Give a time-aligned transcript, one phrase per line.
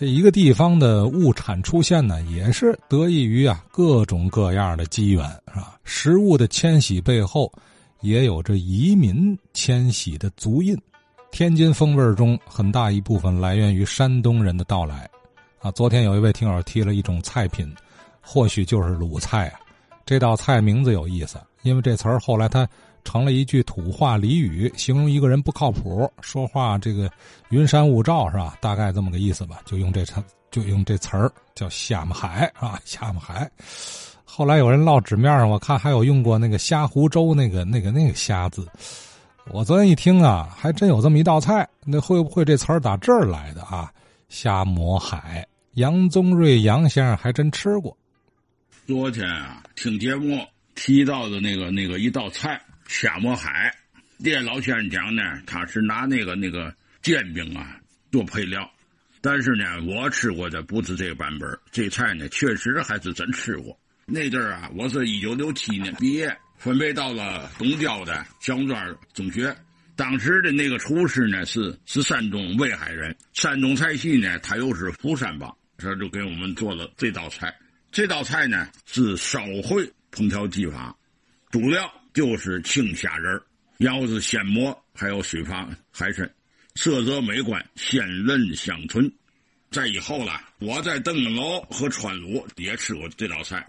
[0.00, 5.78] 这一个地方的物产出现呢，也是得益于啊各种各样的机缘，是吧？
[5.84, 7.52] 食物的迁徙背后，
[8.00, 10.74] 也有着移民迁徙的足印。
[11.30, 15.06] 天津风味中很大一部分来源于山东人的到来，
[15.58, 17.70] 啊，昨天有一位听友提了一种菜品，
[18.22, 19.60] 或许就是鲁菜啊。
[20.06, 22.66] 这道菜名字有意思，因为这词儿后来他
[23.04, 27.10] 成了一句土话俚语，形容一个人不靠谱，说话这个
[27.50, 28.56] 云山雾罩是吧？
[28.60, 33.50] 大概这么个意思吧，就用这词，就用这词儿叫虾么海啊，虾么海。
[34.24, 38.66] 后来有人烙纸面上，我看还有用过那个虾湖州那个那个那个虾字。
[39.50, 43.92] 我昨天一听啊，还真有这么一道菜，那会不会这词儿打这儿来的啊？
[44.28, 45.44] 虾磨海，
[45.74, 47.96] 杨宗瑞杨先生还真吃过。
[48.86, 50.38] 昨天啊，听节目
[50.76, 53.72] 提到的那个那个一道菜虾磨海，
[54.18, 57.78] 这老先生讲呢，他是拿那个那个煎饼啊
[58.10, 58.68] 做配料，
[59.20, 61.48] 但是呢，我吃过的不是这个版本。
[61.70, 63.78] 这菜呢，确实还是真吃过。
[64.06, 66.36] 那阵儿啊，我是一九六七年毕业。
[66.58, 69.56] 分配到了东郊的小庄中学，
[69.94, 77.54] 当时的那个厨师呢是是山东威海人，山东菜系呢他又是福山帮，他就给我们做了这道菜。
[77.92, 80.94] 这道菜呢是烧烩烹调技法，
[81.50, 83.40] 主料就是青虾仁
[83.78, 86.28] 腰子鲜磨，还有水发海参，
[86.74, 89.10] 色泽美观，鲜嫩香醇。
[89.70, 93.66] 再以后了，我在邓楼和川鲁也吃过这道菜。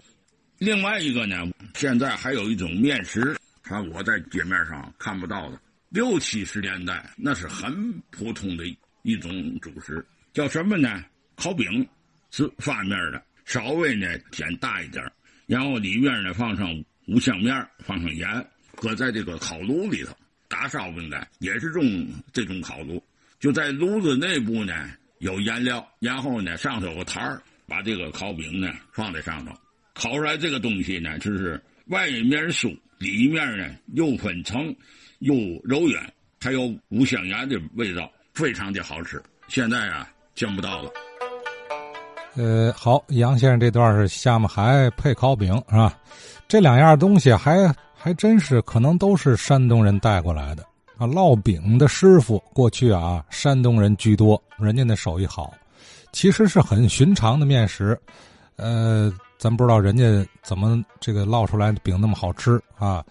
[0.58, 1.36] 另外一个呢，
[1.74, 5.60] 现在还有一种面食，看我在街面上看不到的。
[5.88, 8.64] 六七十年代那是很普通的
[9.02, 11.04] 一种主食，叫什么呢？
[11.36, 11.86] 烤饼，
[12.30, 15.04] 是发面的，稍微呢煎大一点，
[15.46, 16.68] 然后里面呢放上
[17.06, 18.28] 五香面，放上盐，
[18.76, 20.16] 搁在这个烤炉里头
[20.48, 23.02] 打烧饼的，也是用这种烤炉。
[23.40, 29.52] 就在炉子内部呢有颜料，然后呢上头有个台儿，把这个烤饼呢放在上头。
[29.94, 34.74] 烤出来这个东西呢，就是外面酥，里面呢又粉层，
[35.18, 35.34] 又
[35.64, 39.20] 柔软，还有五香盐的味道，非常的好吃。
[39.48, 40.90] 现在啊，见不到了。
[42.34, 45.94] 呃，好，杨先生这段是虾米海配烤饼是吧？
[46.48, 50.62] 这两样东西还还真是可能都是山东人带过来的
[50.96, 51.06] 啊。
[51.06, 55.52] 烙饼的师傅过去啊，山东人居多，人家那手艺好，
[56.12, 57.98] 其实是很寻常的面食，
[58.56, 59.12] 呃。
[59.38, 63.04] 咱不知道人家怎么这个烙出来的饼那么好吃啊？